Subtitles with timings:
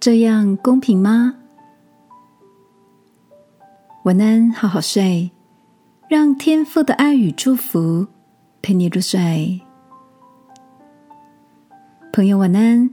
[0.00, 1.34] 这样公平吗？
[4.04, 5.30] 晚安，好好睡，
[6.08, 8.06] 让天父的爱与祝福
[8.62, 9.60] 陪你入睡。
[12.14, 12.90] 朋友，晚安。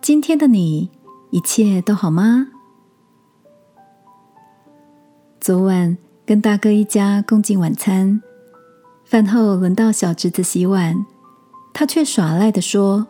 [0.00, 0.90] 今天的你
[1.30, 2.46] 一切都好吗？
[5.42, 8.22] 昨晚跟大哥一家共进晚餐，
[9.04, 11.04] 饭后轮到小侄子洗碗，
[11.74, 13.06] 他却耍赖的说：“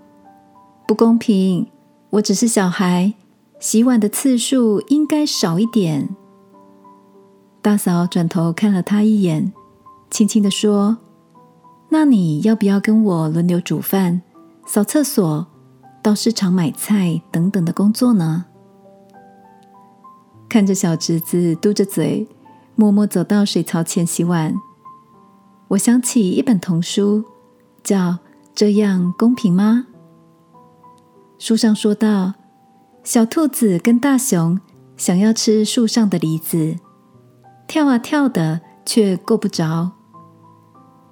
[0.85, 1.71] 不公平，
[2.15, 3.15] 我只是小孩，
[3.59, 6.15] 洗碗的次数应该少一点。”
[7.61, 9.53] 大嫂转头看了他一眼，
[10.11, 10.99] 轻轻的说
[11.91, 14.23] ：“那你要不要跟我轮流煮饭、
[14.65, 15.47] 扫厕所、
[16.03, 18.45] 到市场买菜等等的工作呢？”
[20.49, 22.29] 看着小侄子嘟着嘴，
[22.77, 24.55] 默默走到水槽前洗碗，
[25.69, 27.25] 我想起一本童书，
[27.83, 27.99] 叫
[28.55, 29.87] 《这样公平吗》。
[31.45, 32.33] 书上说到，
[33.03, 34.59] 小兔子跟大熊
[34.97, 36.75] 想要吃树上的梨子。
[37.67, 39.93] 跳啊跳的，却够不着。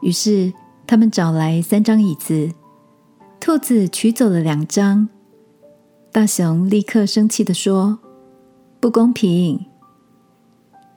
[0.00, 0.50] 于是
[0.86, 2.50] 他们找来三张椅子，
[3.38, 5.06] 兔子取走了两张。
[6.10, 7.98] 大熊立刻生气的说
[8.80, 9.66] ：“不公平！”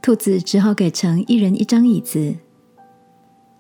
[0.02, 2.36] 兔子只好给成一人一张椅子。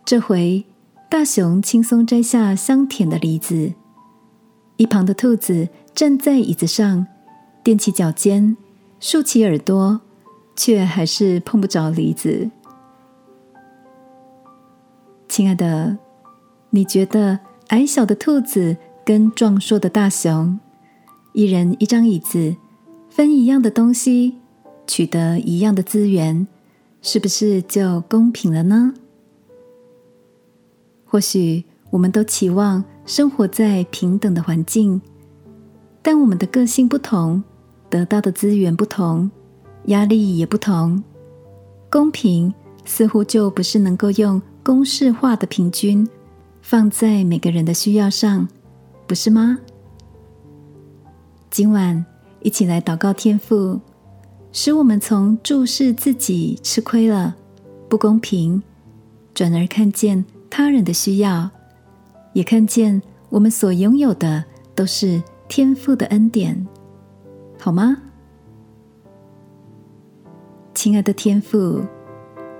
[0.05, 0.63] 这回
[1.09, 3.73] 大熊轻松摘下香甜的梨子，
[4.77, 7.07] 一旁的兔子站在椅子上，
[7.63, 8.55] 踮起脚尖，
[8.99, 10.01] 竖起耳朵。
[10.57, 12.49] 却还是碰不着梨子。
[15.27, 15.97] 亲爱的，
[16.69, 17.37] 你觉得
[17.67, 20.57] 矮小的兔子跟壮硕的大熊，
[21.33, 22.55] 一人一张椅子，
[23.09, 24.37] 分一样的东西，
[24.87, 26.47] 取得一样的资源，
[27.01, 28.93] 是不是就公平了呢？
[31.03, 34.99] 或许我们都期望生活在平等的环境，
[36.01, 37.43] 但我们的个性不同，
[37.89, 39.29] 得到的资源不同。
[39.85, 41.03] 压力也不同，
[41.91, 42.51] 公平
[42.85, 46.07] 似乎就不是能够用公式化的平均
[46.63, 48.47] 放在每个人的需要上，
[49.05, 49.59] 不是吗？
[51.51, 52.03] 今晚
[52.41, 53.79] 一起来祷告天父，
[54.51, 57.35] 使我们从注视自己吃亏了
[57.87, 58.63] 不公平，
[59.35, 61.51] 转而看见他人的需要，
[62.35, 64.43] 也看见我们所拥有的
[64.75, 66.67] 都是天父的恩典，
[67.57, 67.95] 好吗？
[70.73, 71.81] 亲爱的天父，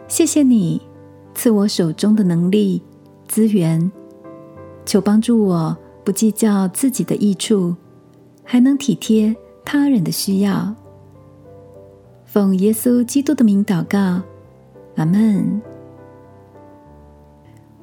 [0.08, 0.82] 谢谢你
[1.34, 2.82] 赐我手中的能力
[3.28, 3.92] 资源，
[4.86, 7.76] 求帮助我不计较自己的益处，
[8.46, 10.74] 还能体贴他人的需要。
[12.24, 14.22] 奉耶稣基督的名祷告，
[14.96, 15.62] 阿门。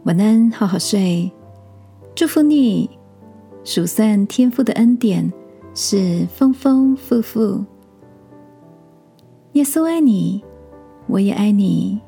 [0.04, 1.30] 晚安，好好睡。
[2.14, 2.90] 祝福你，
[3.64, 5.32] 数算天赋的恩典
[5.74, 7.64] 是丰丰富富。
[9.52, 10.44] 耶稣爱你，
[11.06, 12.00] 我也爱你。